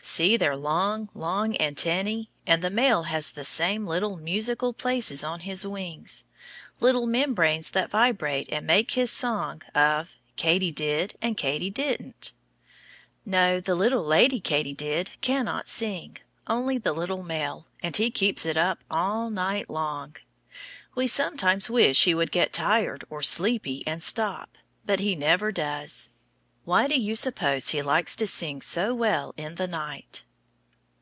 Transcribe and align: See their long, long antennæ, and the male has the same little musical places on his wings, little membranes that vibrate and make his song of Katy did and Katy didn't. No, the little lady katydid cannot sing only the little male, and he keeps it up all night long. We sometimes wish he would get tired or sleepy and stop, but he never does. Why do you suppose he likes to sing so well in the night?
See 0.00 0.38
their 0.38 0.56
long, 0.56 1.10
long 1.12 1.52
antennæ, 1.58 2.28
and 2.46 2.62
the 2.62 2.70
male 2.70 3.02
has 3.04 3.30
the 3.30 3.44
same 3.44 3.86
little 3.86 4.16
musical 4.16 4.72
places 4.72 5.22
on 5.22 5.40
his 5.40 5.66
wings, 5.66 6.24
little 6.80 7.06
membranes 7.06 7.70
that 7.72 7.90
vibrate 7.90 8.48
and 8.50 8.66
make 8.66 8.92
his 8.92 9.10
song 9.10 9.60
of 9.74 10.16
Katy 10.36 10.72
did 10.72 11.16
and 11.20 11.36
Katy 11.36 11.68
didn't. 11.68 12.32
No, 13.26 13.60
the 13.60 13.74
little 13.74 14.02
lady 14.02 14.40
katydid 14.40 15.20
cannot 15.20 15.68
sing 15.68 16.16
only 16.46 16.78
the 16.78 16.92
little 16.94 17.22
male, 17.22 17.66
and 17.82 17.94
he 17.94 18.10
keeps 18.10 18.46
it 18.46 18.56
up 18.56 18.78
all 18.90 19.28
night 19.28 19.68
long. 19.68 20.16
We 20.94 21.06
sometimes 21.06 21.68
wish 21.68 22.04
he 22.04 22.14
would 22.14 22.32
get 22.32 22.54
tired 22.54 23.04
or 23.10 23.20
sleepy 23.20 23.86
and 23.86 24.02
stop, 24.02 24.56
but 24.86 25.00
he 25.00 25.14
never 25.14 25.52
does. 25.52 26.08
Why 26.64 26.86
do 26.86 27.00
you 27.00 27.14
suppose 27.16 27.70
he 27.70 27.80
likes 27.80 28.14
to 28.16 28.26
sing 28.26 28.60
so 28.60 28.94
well 28.94 29.32
in 29.38 29.54
the 29.54 29.66
night? 29.66 30.24